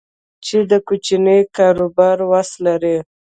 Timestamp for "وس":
2.31-2.51